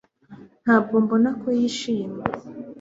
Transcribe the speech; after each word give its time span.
Ntabwo 0.63 0.95
mbona 1.03 1.29
ko 1.41 1.47
yishimye 1.57 2.23